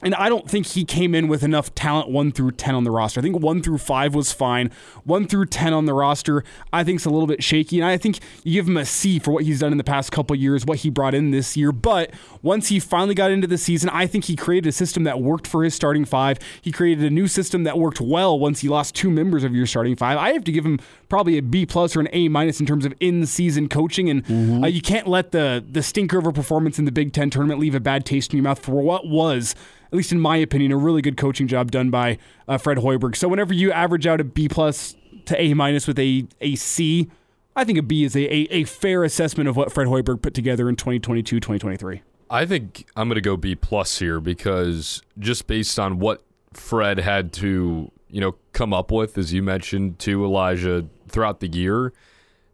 And 0.00 0.14
I 0.14 0.28
don't 0.28 0.48
think 0.48 0.66
he 0.66 0.84
came 0.84 1.12
in 1.12 1.26
with 1.26 1.42
enough 1.42 1.74
talent 1.74 2.08
one 2.08 2.30
through 2.30 2.52
10 2.52 2.74
on 2.74 2.84
the 2.84 2.90
roster. 2.90 3.18
I 3.18 3.22
think 3.22 3.40
one 3.40 3.60
through 3.60 3.78
five 3.78 4.14
was 4.14 4.32
fine. 4.32 4.70
One 5.02 5.26
through 5.26 5.46
10 5.46 5.72
on 5.72 5.86
the 5.86 5.94
roster, 5.94 6.44
I 6.72 6.84
think 6.84 7.00
is 7.00 7.06
a 7.06 7.10
little 7.10 7.26
bit 7.26 7.42
shaky. 7.42 7.80
And 7.80 7.86
I 7.88 7.96
think 7.96 8.20
you 8.44 8.52
give 8.52 8.68
him 8.68 8.76
a 8.76 8.84
C 8.84 9.18
for 9.18 9.32
what 9.32 9.42
he's 9.42 9.58
done 9.58 9.72
in 9.72 9.78
the 9.78 9.84
past 9.84 10.12
couple 10.12 10.36
years, 10.36 10.64
what 10.64 10.78
he 10.78 10.90
brought 10.90 11.14
in 11.14 11.32
this 11.32 11.56
year. 11.56 11.72
But 11.72 12.12
once 12.42 12.68
he 12.68 12.78
finally 12.78 13.14
got 13.14 13.32
into 13.32 13.48
the 13.48 13.58
season, 13.58 13.90
I 13.90 14.06
think 14.06 14.26
he 14.26 14.36
created 14.36 14.68
a 14.68 14.72
system 14.72 15.02
that 15.02 15.20
worked 15.20 15.48
for 15.48 15.64
his 15.64 15.74
starting 15.74 16.04
five. 16.04 16.38
He 16.62 16.70
created 16.70 17.04
a 17.04 17.10
new 17.10 17.26
system 17.26 17.64
that 17.64 17.76
worked 17.76 18.00
well 18.00 18.38
once 18.38 18.60
he 18.60 18.68
lost 18.68 18.94
two 18.94 19.10
members 19.10 19.42
of 19.42 19.54
your 19.54 19.66
starting 19.66 19.96
five. 19.96 20.16
I 20.16 20.32
have 20.32 20.44
to 20.44 20.52
give 20.52 20.64
him 20.64 20.78
probably 21.08 21.38
a 21.38 21.42
B 21.42 21.66
plus 21.66 21.96
or 21.96 22.00
an 22.00 22.08
A 22.12 22.28
minus 22.28 22.60
in 22.60 22.66
terms 22.66 22.84
of 22.84 22.94
in 23.00 23.26
season 23.26 23.68
coaching. 23.68 24.10
And 24.10 24.24
mm-hmm. 24.24 24.64
uh, 24.64 24.66
you 24.66 24.82
can't 24.82 25.06
let 25.06 25.32
the, 25.32 25.64
the 25.68 25.82
stinker 25.82 26.18
of 26.18 26.26
a 26.26 26.32
performance 26.32 26.78
in 26.78 26.84
the 26.84 26.92
Big 26.92 27.12
Ten 27.12 27.30
tournament 27.30 27.60
leave 27.60 27.74
a 27.74 27.80
bad 27.80 28.04
taste 28.04 28.32
in 28.32 28.38
your 28.38 28.44
mouth 28.44 28.58
for 28.58 28.82
what 28.82 29.06
was 29.06 29.54
at 29.88 29.96
least 29.96 30.12
in 30.12 30.20
my 30.20 30.36
opinion, 30.36 30.70
a 30.70 30.76
really 30.76 31.02
good 31.02 31.16
coaching 31.16 31.48
job 31.48 31.70
done 31.70 31.90
by 31.90 32.18
uh, 32.46 32.58
Fred 32.58 32.78
Hoiberg. 32.78 33.16
So 33.16 33.26
whenever 33.28 33.54
you 33.54 33.72
average 33.72 34.06
out 34.06 34.20
a 34.20 34.24
B 34.24 34.48
plus 34.48 34.96
to 35.26 35.40
A 35.40 35.54
minus 35.54 35.86
with 35.86 35.98
a, 35.98 36.26
a 36.40 36.56
C, 36.56 37.10
I 37.56 37.64
think 37.64 37.78
a 37.78 37.82
B 37.82 38.04
is 38.04 38.14
a, 38.14 38.32
a, 38.32 38.48
a 38.50 38.64
fair 38.64 39.02
assessment 39.02 39.48
of 39.48 39.56
what 39.56 39.72
Fred 39.72 39.88
Hoiberg 39.88 40.22
put 40.22 40.34
together 40.34 40.68
in 40.68 40.76
2022 40.76 41.40
2023. 41.40 42.02
I 42.30 42.44
think 42.44 42.86
I'm 42.94 43.08
going 43.08 43.14
to 43.14 43.22
go 43.22 43.38
B 43.38 43.54
plus 43.54 43.98
here 43.98 44.20
because 44.20 45.02
just 45.18 45.46
based 45.46 45.78
on 45.78 45.98
what 45.98 46.22
Fred 46.52 46.98
had 46.98 47.32
to, 47.34 47.90
you 48.10 48.20
know, 48.20 48.36
come 48.52 48.72
up 48.72 48.90
with, 48.90 49.18
as 49.18 49.32
you 49.32 49.42
mentioned 49.42 49.98
to 50.00 50.24
Elijah 50.24 50.86
throughout 51.08 51.40
the 51.40 51.48
year, 51.48 51.92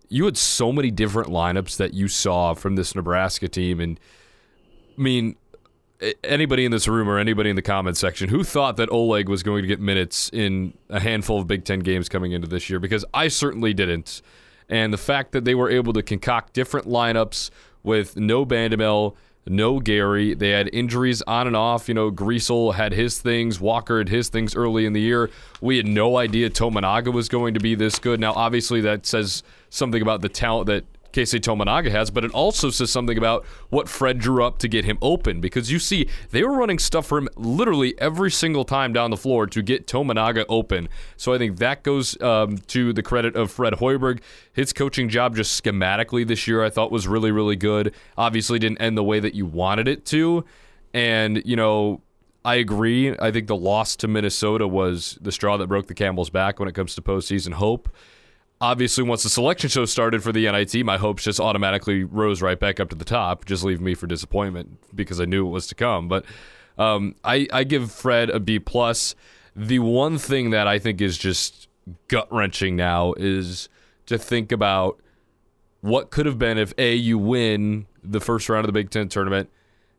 you 0.09 0.25
had 0.25 0.37
so 0.37 0.73
many 0.73 0.91
different 0.91 1.29
lineups 1.29 1.77
that 1.77 1.95
you 1.95 2.09
saw 2.09 2.55
from 2.55 2.77
this 2.77 2.95
Nebraska 2.95 3.49
team. 3.49 3.81
And 3.81 3.99
I 4.97 5.01
mean, 5.01 5.37
anybody 6.23 6.65
in 6.65 6.71
this 6.71 6.89
room 6.89 7.09
or 7.09 7.19
anybody 7.19 7.51
in 7.51 7.57
the 7.57 7.63
comment 7.63 7.97
section 7.97 8.29
who 8.29 8.45
thought 8.45 8.77
that 8.77 8.91
Oleg 8.91 9.29
was 9.29 9.43
going 9.43 9.63
to 9.63 9.69
get 9.69 9.81
minutes 9.81 10.29
in 10.33 10.75
a 10.89 11.01
handful 11.01 11.41
of 11.41 11.47
Big 11.47 11.65
Ten 11.65 11.81
games 11.81 12.09
coming 12.09 12.33
into 12.33 12.49
this 12.49 12.69
year 12.69 12.79
because 12.79 13.05
I 13.15 13.29
certainly 13.29 13.75
didn't. 13.75 14.23
And 14.69 14.93
the 14.93 14.99
fact 14.99 15.33
that 15.33 15.45
they 15.45 15.55
were 15.55 15.71
able 15.71 15.93
to 15.93 16.03
concoct 16.03 16.53
different 16.53 16.87
lineups 16.87 17.51
with 17.83 18.17
no 18.17 18.47
Bandoumel, 18.47 19.15
no 19.47 19.81
Gary. 19.81 20.35
They 20.35 20.51
had 20.51 20.71
injuries 20.73 21.23
on 21.23 21.47
and 21.47 21.57
off. 21.57 21.89
You 21.89 21.95
know, 21.95 22.11
Griesel 22.11 22.75
had 22.75 22.93
his 22.93 23.21
things, 23.21 23.61
Walker 23.61 23.99
had 23.99 24.09
his 24.09 24.29
things 24.29 24.55
early 24.57 24.87
in 24.87 24.93
the 24.93 25.01
year. 25.01 25.31
We 25.61 25.77
had 25.77 25.87
no 25.87 26.17
idea 26.17 26.51
Tominaga 26.51 27.13
was 27.13 27.29
going 27.29 27.55
to 27.55 27.61
be 27.61 27.75
this 27.75 27.99
good. 27.99 28.21
Now, 28.21 28.33
obviously, 28.35 28.81
that 28.83 29.07
says 29.07 29.43
something 29.71 30.03
about 30.03 30.21
the 30.21 30.29
talent 30.29 30.67
that 30.67 30.85
Keisei 31.15 31.41
Tominaga 31.41 31.91
has, 31.91 32.11
but 32.11 32.25
it 32.25 32.33
also 32.33 32.71
says 32.71 32.91
something 32.91 33.17
about 33.17 33.47
what 33.71 33.89
Fred 33.89 34.19
drew 34.19 34.45
up 34.45 34.59
to 34.59 34.69
get 34.69 34.85
him 34.85 34.99
open 35.01 35.41
because 35.41 35.71
you 35.71 35.79
see 35.79 36.09
they 36.31 36.43
were 36.43 36.57
running 36.57 36.79
stuff 36.79 37.07
for 37.07 37.19
him 37.19 37.29
literally 37.37 37.99
every 38.01 38.31
single 38.31 38.65
time 38.65 38.93
down 38.93 39.11
the 39.11 39.17
floor 39.17 39.47
to 39.47 39.63
get 39.63 39.87
Tominaga 39.87 40.45
open. 40.49 40.89
So 41.17 41.33
I 41.33 41.39
think 41.39 41.59
that 41.59 41.85
goes 41.85 42.21
um, 42.21 42.59
to 42.59 42.93
the 42.93 43.03
credit 43.03 43.37
of 43.37 43.53
Fred 43.53 43.75
Hoiberg. 43.75 44.21
His 44.53 44.73
coaching 44.73 45.09
job 45.09 45.37
just 45.37 45.63
schematically 45.63 46.27
this 46.27 46.49
year 46.49 46.65
I 46.65 46.71
thought 46.71 46.91
was 46.91 47.07
really, 47.07 47.31
really 47.31 47.57
good. 47.57 47.95
Obviously 48.19 48.59
didn't 48.59 48.79
end 48.79 48.99
the 48.99 49.05
way 49.05 49.21
that 49.21 49.35
you 49.35 49.47
wanted 49.47 49.87
it 49.87 50.05
to. 50.07 50.45
And, 50.93 51.43
you 51.45 51.55
know, 51.55 52.03
I 52.45 52.57
agree. 52.57 53.17
I 53.19 53.31
think 53.31 53.47
the 53.47 53.57
loss 53.57 53.97
to 53.97 54.09
Minnesota 54.09 54.67
was 54.67 55.17
the 55.21 55.33
straw 55.33 55.57
that 55.59 55.69
broke 55.69 55.87
the 55.87 55.95
camel's 55.95 56.29
back 56.29 56.59
when 56.59 56.69
it 56.69 56.75
comes 56.75 56.95
to 56.97 57.03
postseason 57.03 57.55
hope 57.55 57.89
obviously 58.65 59.05
once 59.05 59.23
the 59.23 59.29
selection 59.29 59.69
show 59.69 59.85
started 59.85 60.23
for 60.23 60.33
the 60.33 60.51
NIT, 60.51 60.85
my 60.87 60.97
hopes 60.97 61.25
just 61.25 61.39
automatically 61.39 62.03
rose 62.03 62.41
right 62.41 62.59
back 62.59 62.81
up 62.81 62.89
to 62.89 62.97
the 62.97 63.05
top, 63.05 63.45
just 63.45 63.63
leaving 63.63 63.85
me 63.85 63.95
for 63.95 64.07
disappointment 64.07 64.79
because 64.95 65.21
I 65.21 65.27
knew 65.27 65.47
it 65.47 65.51
was 65.51 65.67
to 65.67 65.75
come. 65.75 66.09
But 66.09 66.25
um, 66.79 67.15
I, 67.23 67.47
I 67.53 67.65
give 67.65 67.93
Fred 67.93 68.31
a 68.31 68.41
B 68.41 68.59
plus. 68.59 69.15
The 69.55 69.81
one 69.81 70.17
thing 70.17 70.51
that 70.51 70.67
I 70.67 70.79
think 70.79 71.03
is 71.03 71.19
just 71.19 71.69
gut 72.09 72.27
wrenching 72.33 72.75
now 72.75 73.13
is 73.19 73.69
to 74.07 74.17
think 74.17 74.51
about 74.51 74.99
what 75.83 76.11
could 76.11 76.25
have 76.25 76.39
been 76.39 76.57
if 76.57 76.73
a 76.79 76.95
you 76.95 77.19
win 77.19 77.87
the 78.03 78.21
first 78.21 78.49
round 78.49 78.65
of 78.65 78.69
the 78.69 78.73
Big 78.73 78.89
Ten 78.89 79.09
tournament, 79.09 79.51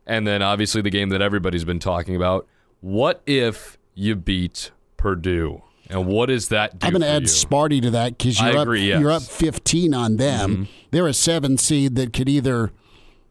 and 0.08 0.26
then 0.26 0.42
obviously 0.42 0.82
the 0.82 0.90
game 0.90 1.10
that 1.10 1.22
everybody's 1.22 1.66
been 1.66 1.80
talking 1.80 2.16
about. 2.16 2.48
What 2.82 3.22
if 3.28 3.78
you 3.94 4.16
beat 4.16 4.72
Purdue? 4.98 5.62
And 5.90 6.08
what 6.08 6.30
is 6.30 6.50
that 6.50 6.80
do? 6.80 6.88
I'm 6.88 6.94
going 6.94 7.02
to 7.02 7.08
add 7.08 7.24
you? 7.24 7.28
Sparty 7.28 7.82
to 7.82 7.92
that 7.92 8.18
because 8.18 8.40
you're, 8.40 8.58
up, 8.58 8.68
yes. 8.76 9.00
you're 9.00 9.12
up 9.12 9.22
15 9.22 9.94
on 9.94 10.18
them. 10.18 10.52
Mm-hmm. 10.52 10.64
They're 10.92 11.08
a 11.08 11.14
seven 11.14 11.58
seed 11.58 11.96
that 11.96 12.14
could 12.14 12.30
either 12.30 12.72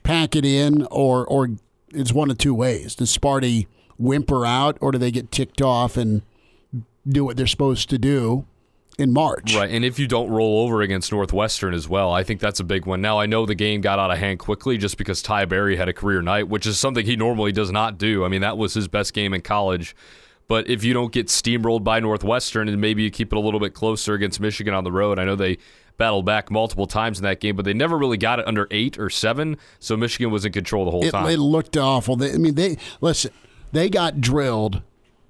pack 0.03 0.37
it 0.37 0.45
in 0.45 0.87
or 0.91 1.27
or 1.27 1.51
it's 1.91 2.13
one 2.13 2.31
of 2.31 2.39
two 2.39 2.55
ways. 2.55 2.95
Does 2.95 3.17
Sparty 3.17 3.67
whimper 3.99 4.45
out 4.45 4.77
or 4.81 4.93
do 4.93 4.99
they 4.99 5.11
get 5.11 5.31
ticked 5.31 5.63
off 5.63 5.97
and 5.97 6.23
do 7.09 7.25
what 7.25 7.37
they're 7.37 7.47
supposed 7.47 7.91
to 7.91 7.99
do? 7.99 8.47
in 8.99 9.13
March. 9.13 9.55
Right. 9.55 9.71
And 9.71 9.85
if 9.85 9.99
you 9.99 10.07
don't 10.07 10.31
roll 10.31 10.65
over 10.65 10.83
against 10.83 11.11
Northwestern 11.11 11.75
as 11.75 11.89
well, 11.89 12.13
I 12.13 12.23
think 12.23 12.41
that's 12.41 12.61
a 12.61 12.65
big 12.65 12.87
one. 12.87 13.01
Now, 13.01 13.19
I 13.19 13.27
know 13.27 13.47
the 13.47 13.55
game 13.55 13.81
got 13.81 13.99
out 13.99 14.11
of 14.11 14.19
hand 14.19 14.39
quickly 14.39 14.79
just 14.79 14.97
because 14.97 15.23
Ty 15.23 15.47
Berry 15.47 15.77
had 15.77 15.89
a 15.89 15.93
career 15.93 16.23
night, 16.23 16.49
which 16.49 16.67
is 16.67 16.79
something 16.79 17.05
he 17.05 17.17
normally 17.17 17.53
does 17.53 17.73
not 17.73 17.99
do. 17.99 18.25
I 18.25 18.29
mean, 18.29 18.41
that 18.43 18.57
was 18.57 18.75
his 18.75 18.89
best 18.89 19.13
game 19.13 19.35
in 19.35 19.41
college. 19.41 19.97
But 20.47 20.69
if 20.69 20.85
you 20.85 20.93
don't 20.93 21.13
get 21.13 21.29
steamrolled 21.29 21.85
by 21.85 22.01
Northwestern 22.01 22.69
and 22.69 22.81
maybe 22.81 23.03
you 23.03 23.11
keep 23.11 23.33
it 23.33 23.37
a 23.37 23.41
little 23.41 23.61
bit 23.61 23.73
closer 23.73 24.15
against 24.15 24.41
Michigan 24.41 24.75
on 24.75 24.85
the 24.85 24.93
road, 24.93 25.19
I 25.19 25.25
know 25.25 25.37
they 25.37 25.59
battled 25.97 26.27
back 26.27 26.51
multiple 26.51 26.87
times 26.87 27.19
in 27.19 27.23
that 27.23 27.41
game, 27.41 27.57
but 27.57 27.65
they 27.65 27.73
never 27.73 27.97
really 27.97 28.17
got 28.17 28.39
it 28.39 28.47
under 28.47 28.67
eight 28.71 28.99
or 28.99 29.09
seven. 29.09 29.57
So 29.79 29.97
Michigan 29.97 30.31
was 30.31 30.45
in 30.45 30.53
control 30.53 30.85
the 30.85 30.91
whole 30.91 31.05
it, 31.05 31.13
time. 31.13 31.29
It 31.31 31.39
looked 31.39 31.77
awful. 31.77 32.17
They, 32.17 32.33
I 32.33 32.37
mean, 32.37 32.57
they 32.57 32.77
listen. 33.01 33.31
They 33.73 33.89
got 33.89 34.21
drilled 34.21 34.83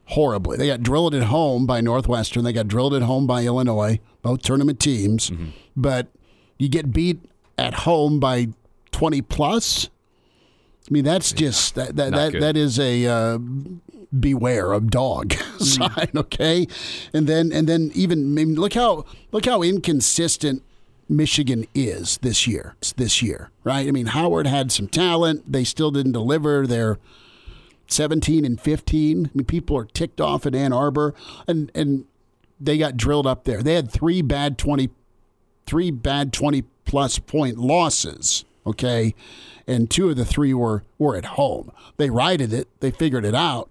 horribly. 0.06 0.56
They 0.56 0.66
got 0.66 0.83
drilled 0.83 1.14
at 1.14 1.25
home 1.25 1.66
by 1.66 1.80
Northwestern. 1.80 2.44
They 2.44 2.52
got 2.52 2.68
drilled 2.68 2.94
at 2.94 3.02
home 3.02 3.26
by 3.26 3.44
Illinois, 3.44 4.00
both 4.23 4.42
tournament 4.42 4.80
teams. 4.80 5.30
Mm-hmm. 5.30 5.50
But 5.76 6.09
you 6.59 6.68
get 6.68 6.92
beat 6.92 7.21
at 7.56 7.75
home 7.75 8.18
by 8.18 8.49
twenty 8.90 9.23
plus. 9.23 9.90
I 10.88 10.93
mean, 10.93 11.05
that's 11.05 11.33
just 11.33 11.75
that 11.76 11.97
that 11.97 12.12
that, 12.12 12.33
that 12.41 12.57
is 12.57 12.79
a 12.79 13.07
uh, 13.07 13.38
beware 14.19 14.73
of 14.73 14.91
dog 14.91 15.33
sign, 15.59 15.88
mm. 15.88 16.21
okay? 16.21 16.67
And 17.12 17.26
then 17.26 17.53
and 17.53 17.67
then 17.67 17.91
even 17.95 18.19
I 18.19 18.45
mean, 18.45 18.55
look 18.55 18.75
how 18.75 19.05
look 19.33 19.47
how 19.47 19.62
inconsistent 19.62 20.62
Michigan 21.09 21.67
is 21.75 22.19
this 22.19 22.47
year. 22.47 22.76
This 22.97 23.23
year, 23.23 23.50
right? 23.62 23.87
I 23.88 23.91
mean, 23.91 24.07
Howard 24.07 24.47
had 24.47 24.71
some 24.73 24.88
talent. 24.88 25.50
They 25.50 25.64
still 25.64 25.91
didn't 25.91 26.12
deliver. 26.12 26.67
They're 26.67 26.99
17 27.87 28.45
and 28.45 28.61
15. 28.61 29.26
I 29.26 29.31
mean, 29.35 29.45
people 29.45 29.76
are 29.76 29.85
ticked 29.85 30.21
off 30.21 30.47
at 30.47 30.55
Ann 30.55 30.73
Arbor, 30.73 31.14
and 31.47 31.71
and 31.75 32.05
they 32.61 32.79
got 32.79 32.97
drilled 32.97 33.26
up 33.26 33.45
there. 33.45 33.62
They 33.62 33.75
had 33.75 33.91
three 33.91 34.23
bad 34.23 34.59
20, 34.59 34.91
three 35.67 35.91
bad 35.91 36.33
20 36.33 36.64
plus 36.85 37.19
point 37.19 37.59
losses. 37.59 38.45
Okay, 38.66 39.14
and 39.66 39.90
two 39.90 40.09
of 40.11 40.16
the 40.16 40.25
three 40.25 40.54
were 40.54 40.85
were 40.99 41.16
at 41.16 41.25
home. 41.25 41.71
They 41.97 42.11
righted 42.11 42.52
it. 42.52 42.68
They 42.80 42.90
figured 42.90 43.25
it 43.25 43.35
out. 43.35 43.71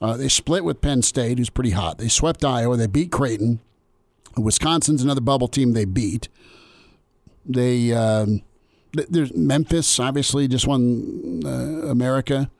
Uh, 0.00 0.16
they 0.16 0.28
split 0.28 0.64
with 0.64 0.80
Penn 0.80 1.02
State, 1.02 1.38
who's 1.38 1.50
pretty 1.50 1.70
hot. 1.70 1.98
They 1.98 2.08
swept 2.08 2.44
Iowa. 2.44 2.76
They 2.76 2.86
beat 2.86 3.12
Creighton. 3.12 3.60
Wisconsin's 4.36 5.02
another 5.02 5.20
bubble 5.20 5.48
team 5.48 5.72
they 5.72 5.84
beat. 5.84 6.28
They 7.44 7.92
um, 7.92 8.42
there's 8.92 9.34
Memphis, 9.34 10.00
obviously, 10.00 10.48
just 10.48 10.66
won 10.66 11.42
uh, 11.44 11.88
America 11.88 12.50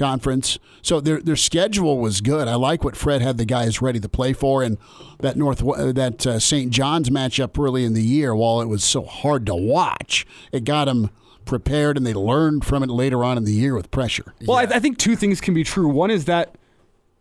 conference. 0.00 0.58
So 0.82 0.98
their 1.00 1.20
their 1.20 1.36
schedule 1.36 1.98
was 1.98 2.20
good. 2.20 2.48
I 2.48 2.56
like 2.56 2.82
what 2.82 2.96
Fred 2.96 3.22
had 3.22 3.38
the 3.38 3.44
guys 3.44 3.80
ready 3.80 4.00
to 4.00 4.08
play 4.08 4.32
for, 4.32 4.62
and 4.62 4.78
that 5.20 5.36
North 5.36 5.58
that 5.58 6.26
uh, 6.26 6.40
St. 6.40 6.72
John's 6.72 7.10
matchup 7.10 7.62
early 7.62 7.84
in 7.84 7.92
the 7.92 8.02
year, 8.02 8.34
while 8.34 8.60
it 8.60 8.66
was 8.66 8.82
so 8.82 9.02
hard 9.02 9.46
to 9.46 9.54
watch, 9.54 10.26
it 10.50 10.64
got 10.64 10.86
them 10.86 11.10
prepared, 11.44 11.96
and 11.96 12.06
they 12.06 12.14
learned 12.14 12.64
from 12.64 12.82
it 12.82 12.88
later 12.88 13.22
on 13.22 13.36
in 13.36 13.44
the 13.44 13.52
year 13.52 13.74
with 13.74 13.90
pressure. 13.90 14.34
Well, 14.46 14.60
yeah. 14.60 14.70
I, 14.70 14.76
I 14.76 14.78
think 14.80 14.98
two 14.98 15.16
things 15.16 15.40
can 15.40 15.54
be 15.54 15.64
true. 15.64 15.88
One 15.88 16.10
is 16.10 16.24
that 16.24 16.56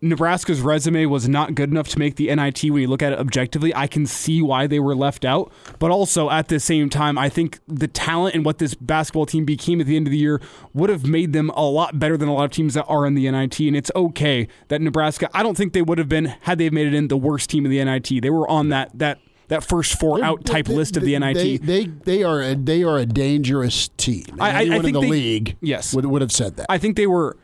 Nebraska's 0.01 0.61
resume 0.61 1.05
was 1.07 1.27
not 1.27 1.55
good 1.55 1.69
enough 1.71 1.89
to 1.89 1.99
make 1.99 2.15
the 2.15 2.33
NIT 2.33 2.63
when 2.63 2.81
you 2.81 2.87
look 2.87 3.01
at 3.01 3.11
it 3.11 3.19
objectively. 3.19 3.75
I 3.75 3.87
can 3.87 4.05
see 4.05 4.41
why 4.41 4.65
they 4.65 4.79
were 4.79 4.95
left 4.95 5.25
out. 5.25 5.51
But 5.77 5.91
also 5.91 6.29
at 6.29 6.47
the 6.47 6.59
same 6.59 6.89
time, 6.89 7.17
I 7.17 7.27
think 7.27 7.59
the 7.67 7.87
talent 7.87 8.35
and 8.35 8.45
what 8.45 8.59
this 8.59 8.75
basketball 8.75 9.25
team 9.25 9.43
became 9.43 9.81
at 9.81 9.87
the 9.87 9.97
end 9.97 10.07
of 10.07 10.11
the 10.11 10.17
year 10.17 10.41
would 10.73 10.89
have 10.89 11.05
made 11.05 11.33
them 11.33 11.49
a 11.49 11.63
lot 11.65 11.99
better 11.99 12.15
than 12.15 12.29
a 12.29 12.33
lot 12.33 12.45
of 12.45 12.51
teams 12.51 12.75
that 12.75 12.85
are 12.85 13.05
in 13.05 13.13
the 13.13 13.29
NIT. 13.29 13.59
And 13.59 13.75
it's 13.75 13.91
okay 13.95 14.47
that 14.69 14.81
Nebraska, 14.81 15.29
I 15.33 15.43
don't 15.43 15.57
think 15.57 15.73
they 15.73 15.81
would 15.81 15.97
have 15.97 16.09
been, 16.09 16.25
had 16.41 16.59
they 16.59 16.69
made 16.69 16.87
it 16.87 16.93
in, 16.93 17.09
the 17.09 17.17
worst 17.17 17.49
team 17.49 17.65
of 17.65 17.71
the 17.71 17.83
NIT. 17.83 18.21
They 18.21 18.29
were 18.29 18.47
on 18.47 18.69
that 18.69 18.91
that 18.99 19.19
that 19.47 19.63
first 19.63 19.99
4 19.99 20.23
out 20.23 20.45
type 20.45 20.67
they, 20.67 20.75
list 20.75 20.95
of 20.95 21.03
the 21.03 21.17
NIT. 21.17 21.33
They, 21.33 21.57
they 21.57 21.85
they 21.85 22.23
are 22.23 22.41
a, 22.41 22.55
they 22.55 22.83
are 22.83 22.99
a 22.99 23.05
dangerous 23.05 23.89
team. 23.97 24.25
I, 24.39 24.49
I, 24.49 24.59
I 24.59 24.67
think 24.67 24.85
in 24.85 24.93
the 24.93 25.01
they, 25.01 25.09
league 25.09 25.57
yes. 25.59 25.93
would, 25.93 26.05
would 26.05 26.21
have 26.21 26.31
said 26.31 26.57
that. 26.57 26.67
I 26.69 26.77
think 26.77 26.95
they 26.95 27.07
were 27.07 27.35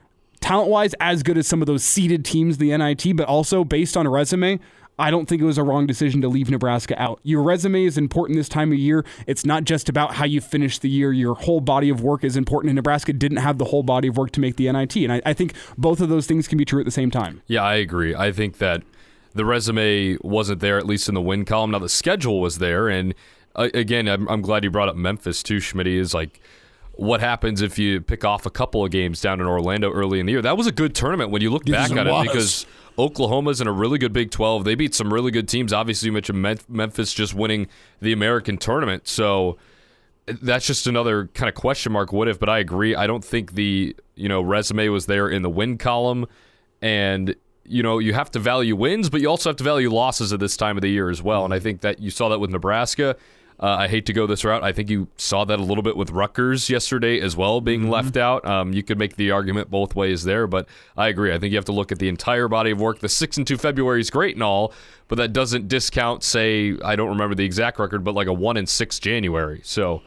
talent 0.45 0.69
wise 0.69 0.93
as 0.99 1.23
good 1.23 1.39
as 1.39 1.47
some 1.47 1.63
of 1.63 1.65
those 1.65 1.83
seeded 1.83 2.23
teams, 2.23 2.59
the 2.59 2.77
NIT, 2.77 3.17
but 3.17 3.27
also 3.27 3.63
based 3.63 3.97
on 3.97 4.05
a 4.05 4.11
resume, 4.11 4.59
I 4.99 5.09
don't 5.09 5.27
think 5.27 5.41
it 5.41 5.45
was 5.45 5.57
a 5.57 5.63
wrong 5.63 5.87
decision 5.87 6.21
to 6.21 6.27
leave 6.29 6.51
Nebraska 6.51 7.01
out. 7.01 7.19
Your 7.23 7.41
resume 7.41 7.83
is 7.83 7.97
important 7.97 8.37
this 8.37 8.47
time 8.47 8.71
of 8.71 8.77
year. 8.77 9.03
It's 9.25 9.43
not 9.43 9.63
just 9.63 9.89
about 9.89 10.13
how 10.13 10.25
you 10.25 10.39
finish 10.39 10.77
the 10.77 10.87
year. 10.87 11.11
Your 11.11 11.33
whole 11.33 11.61
body 11.61 11.89
of 11.89 12.01
work 12.01 12.23
is 12.23 12.37
important, 12.37 12.69
and 12.69 12.75
Nebraska 12.75 13.11
didn't 13.11 13.39
have 13.39 13.57
the 13.57 13.65
whole 13.65 13.81
body 13.81 14.07
of 14.07 14.17
work 14.17 14.29
to 14.31 14.39
make 14.39 14.55
the 14.57 14.71
NIT. 14.71 14.95
And 14.97 15.13
I, 15.13 15.21
I 15.25 15.33
think 15.33 15.53
both 15.79 15.99
of 15.99 16.09
those 16.09 16.27
things 16.27 16.47
can 16.47 16.59
be 16.59 16.63
true 16.63 16.79
at 16.79 16.85
the 16.85 16.91
same 16.91 17.09
time. 17.09 17.41
Yeah, 17.47 17.63
I 17.63 17.75
agree. 17.75 18.13
I 18.13 18.31
think 18.31 18.59
that 18.59 18.83
the 19.33 19.45
resume 19.45 20.17
wasn't 20.21 20.59
there, 20.59 20.77
at 20.77 20.85
least 20.85 21.09
in 21.09 21.15
the 21.15 21.21
win 21.21 21.43
column. 21.45 21.71
Now, 21.71 21.79
the 21.79 21.89
schedule 21.89 22.39
was 22.39 22.59
there. 22.59 22.87
And 22.87 23.15
uh, 23.55 23.69
again, 23.73 24.07
I'm, 24.07 24.29
I'm 24.29 24.43
glad 24.43 24.63
you 24.63 24.69
brought 24.69 24.89
up 24.89 24.95
Memphis, 24.95 25.41
too, 25.41 25.59
Schmidt. 25.59 25.87
Is 25.87 26.13
like, 26.13 26.39
what 26.97 27.19
happens 27.19 27.61
if 27.61 27.77
you 27.77 28.01
pick 28.01 28.23
off 28.23 28.45
a 28.45 28.49
couple 28.49 28.83
of 28.83 28.91
games 28.91 29.21
down 29.21 29.39
in 29.39 29.45
Orlando 29.45 29.91
early 29.91 30.19
in 30.19 30.25
the 30.25 30.31
year? 30.31 30.41
That 30.41 30.57
was 30.57 30.67
a 30.67 30.71
good 30.71 30.95
tournament 30.95 31.31
when 31.31 31.41
you 31.41 31.49
look 31.49 31.65
back 31.65 31.91
it 31.91 31.97
at 31.97 32.07
it 32.07 32.23
because 32.23 32.65
Oklahoma's 32.97 33.61
in 33.61 33.67
a 33.67 33.71
really 33.71 33.97
good 33.97 34.13
Big 34.13 34.31
12. 34.31 34.63
They 34.63 34.75
beat 34.75 34.95
some 34.95 35.13
really 35.13 35.31
good 35.31 35.47
teams. 35.47 35.73
Obviously, 35.73 36.07
you 36.07 36.13
mentioned 36.13 36.41
Memphis 36.69 37.13
just 37.13 37.33
winning 37.33 37.67
the 38.01 38.13
American 38.13 38.57
tournament. 38.57 39.07
So 39.07 39.57
that's 40.27 40.65
just 40.65 40.87
another 40.87 41.27
kind 41.33 41.49
of 41.49 41.55
question 41.55 41.91
mark 41.91 42.11
what 42.11 42.27
if 42.27 42.39
but 42.39 42.49
i 42.49 42.57
agree 42.57 42.95
i 42.95 43.05
don't 43.05 43.23
think 43.23 43.53
the 43.53 43.95
you 44.15 44.27
know 44.27 44.41
resume 44.41 44.89
was 44.89 45.05
there 45.05 45.29
in 45.29 45.41
the 45.41 45.49
win 45.49 45.77
column 45.77 46.25
and 46.81 47.35
you 47.63 47.83
know 47.83 47.99
you 47.99 48.13
have 48.13 48.31
to 48.31 48.39
value 48.39 48.75
wins 48.75 49.09
but 49.09 49.21
you 49.21 49.29
also 49.29 49.49
have 49.49 49.57
to 49.57 49.63
value 49.63 49.91
losses 49.91 50.33
at 50.33 50.39
this 50.39 50.57
time 50.57 50.77
of 50.77 50.81
the 50.81 50.89
year 50.89 51.09
as 51.09 51.21
well 51.21 51.45
and 51.45 51.53
i 51.53 51.59
think 51.59 51.81
that 51.81 51.99
you 51.99 52.09
saw 52.09 52.29
that 52.29 52.39
with 52.39 52.49
nebraska 52.49 53.15
uh, 53.59 53.67
I 53.67 53.87
hate 53.87 54.05
to 54.07 54.13
go 54.13 54.27
this 54.27 54.43
route. 54.43 54.63
I 54.63 54.71
think 54.71 54.89
you 54.89 55.07
saw 55.17 55.45
that 55.45 55.59
a 55.59 55.63
little 55.63 55.83
bit 55.83 55.95
with 55.95 56.11
Rutgers 56.11 56.69
yesterday 56.69 57.21
as 57.21 57.37
well, 57.37 57.61
being 57.61 57.89
left 57.89 58.17
out. 58.17 58.45
Um, 58.45 58.73
you 58.73 58.83
could 58.83 58.99
make 58.99 59.15
the 59.15 59.31
argument 59.31 59.71
both 59.71 59.95
ways 59.95 60.23
there, 60.23 60.45
but 60.47 60.67
I 60.97 61.07
agree. 61.07 61.33
I 61.33 61.39
think 61.39 61.51
you 61.51 61.57
have 61.57 61.65
to 61.65 61.71
look 61.71 61.91
at 61.91 61.99
the 61.99 62.09
entire 62.09 62.47
body 62.47 62.71
of 62.71 62.79
work. 62.81 62.99
The 62.99 63.09
six 63.09 63.37
and 63.37 63.47
two 63.47 63.57
February 63.57 64.01
is 64.01 64.09
great 64.09 64.35
and 64.35 64.43
all, 64.43 64.73
but 65.07 65.15
that 65.15 65.31
doesn't 65.31 65.67
discount, 65.67 66.23
say, 66.23 66.77
I 66.83 66.95
don't 66.95 67.09
remember 67.09 67.35
the 67.35 67.45
exact 67.45 67.79
record, 67.79 68.03
but 68.03 68.13
like 68.13 68.27
a 68.27 68.33
one 68.33 68.57
and 68.57 68.67
six 68.67 68.99
January. 68.99 69.61
So 69.63 70.01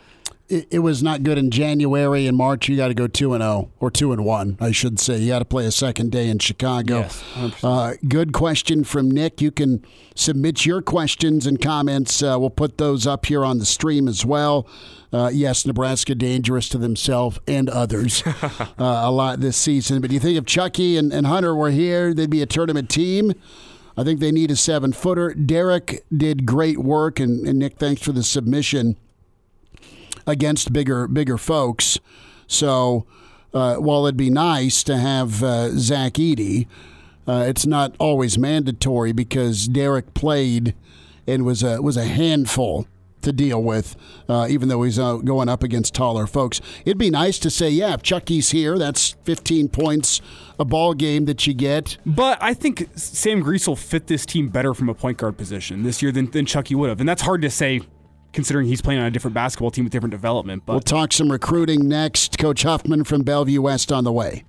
it, 0.49 0.67
it 0.71 0.79
was 0.79 1.03
not 1.03 1.23
good 1.23 1.39
in 1.39 1.51
January 1.51 2.27
and 2.27 2.37
March. 2.37 2.69
You 2.69 2.77
got 2.77 2.89
to 2.89 2.95
go 2.95 3.07
two 3.07 3.35
and 3.35 3.43
zero 3.43 3.71
or 3.81 3.91
two 3.91 4.13
and 4.13 4.25
one, 4.25 4.57
I 4.61 4.73
should 4.73 4.99
say. 4.99 5.19
You 5.19 5.29
got 5.29 5.41
to 5.41 5.45
play 5.45 5.67
a 5.67 5.71
second 5.71 6.11
day 6.11 6.29
in 6.29 6.39
Chicago. 6.39 7.01
Yes, 7.01 7.65
uh, 7.65 7.95
good 8.09 8.33
question 8.33 8.85
from 8.85 9.11
Nick. 9.11 9.41
You 9.41 9.51
can 9.51 9.85
submit 10.15 10.65
your 10.65 10.81
questions 10.83 11.47
and 11.47 11.61
comments. 11.61 12.23
Uh, 12.23 12.37
we'll 12.39 12.51
put 12.51 12.79
those 12.79 13.07
up 13.07 13.27
here 13.27 13.45
on 13.45 13.59
the 13.59 13.67
stream 13.67 14.09
as 14.09 14.25
well. 14.25 14.67
Uh, 15.13 15.31
yes, 15.33 15.67
Nebraska 15.67 16.15
dangerous 16.15 16.69
to 16.71 16.79
themselves 16.79 17.39
and 17.47 17.69
others 17.69 18.23
uh, 18.27 18.69
a 18.79 19.11
lot 19.11 19.41
this 19.41 19.57
season. 19.57 20.01
But 20.01 20.11
do 20.11 20.15
you 20.15 20.21
think 20.21 20.39
if 20.39 20.45
Chucky 20.45 20.97
and, 20.97 21.13
and 21.13 21.27
Hunter 21.27 21.55
were 21.55 21.71
here, 21.71 22.15
they'd 22.15 22.31
be 22.31 22.43
a 22.43 22.47
tournament 22.47 22.91
team? 22.91 23.33
I 23.97 24.05
think 24.05 24.21
they 24.21 24.31
need 24.31 24.51
a 24.51 24.57
seven 24.57 24.93
footer. 24.93 25.35
Derek 25.35 26.05
did 26.17 26.47
great 26.47 26.79
work, 26.79 27.19
and, 27.19 27.47
and 27.49 27.59
Nick, 27.59 27.79
thanks 27.79 28.01
for 28.01 28.13
the 28.13 28.23
submission 28.23 28.97
against 30.29 30.73
bigger 30.73 31.09
bigger 31.09 31.39
folks. 31.39 31.99
So 32.47 33.07
uh, 33.53 33.77
while 33.77 34.07
it'd 34.07 34.17
be 34.17 34.31
nice 34.31 34.85
to 34.85 34.97
have 34.97 35.43
uh, 35.43 35.71
Zach 35.71 36.15
Edey, 36.15 36.69
uh, 37.27 37.45
it's 37.49 37.67
not 37.67 37.97
always 37.99 38.39
mandatory 38.39 39.13
because 39.13 39.67
Derek 39.67 40.15
played 40.15 40.75
and 41.27 41.45
was 41.45 41.63
a 41.63 41.83
was 41.83 41.97
a 41.97 42.05
handful 42.05 42.87
to 43.23 43.33
deal 43.33 43.63
with, 43.63 43.97
uh, 44.29 44.47
even 44.49 44.69
though 44.69 44.83
he's 44.83 44.99
uh, 44.99 45.17
going 45.17 45.49
up 45.49 45.63
against 45.63 45.93
taller 45.93 46.27
folks. 46.27 46.61
It'd 46.85 46.99
be 46.99 47.11
nice 47.11 47.39
to 47.41 47.51
say, 47.51 47.69
yeah, 47.69 47.95
if 47.95 48.03
Chucky's 48.03 48.51
here, 48.51 48.79
that's 48.79 49.17
15 49.25 49.69
points 49.69 50.21
a 50.59 50.65
ball 50.65 50.95
game 50.95 51.25
that 51.25 51.47
you 51.47 51.53
get. 51.53 51.99
But 52.07 52.39
I 52.41 52.55
think 52.55 52.89
Sam 52.95 53.43
Griesel 53.43 53.77
fit 53.77 54.07
this 54.07 54.25
team 54.25 54.49
better 54.49 54.73
from 54.73 54.89
a 54.89 54.95
point 54.95 55.19
guard 55.19 55.37
position 55.37 55.83
this 55.83 56.01
year 56.01 56.13
than, 56.13 56.31
than 56.31 56.47
Chucky 56.47 56.75
would 56.77 56.89
have. 56.89 57.01
And 57.01 57.09
that's 57.09 57.23
hard 57.23 57.43
to 57.43 57.51
say 57.51 57.81
considering 58.33 58.67
he's 58.67 58.81
playing 58.83 59.01
on 59.01 59.07
a 59.07 59.11
different 59.11 59.35
basketball 59.35 59.71
team 59.71 59.85
with 59.85 59.93
different 59.93 60.11
development. 60.13 60.65
But 60.67 60.73
We'll 60.75 60.81
talk 60.81 61.13
some 61.13 61.31
recruiting 61.31 61.89
next. 61.89 62.39
Coach 62.39 62.63
Huffman 62.63 63.05
from 63.05 63.23
Bellevue 63.23 63.63
West 63.63 63.93
on 63.93 64.05
the 64.05 64.13
way. 64.13 64.45